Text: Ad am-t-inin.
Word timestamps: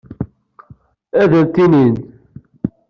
Ad 1.21 1.31
am-t-inin. 1.39 1.95